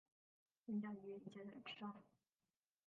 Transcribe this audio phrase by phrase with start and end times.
[0.65, 2.01] 凌驾於一切之上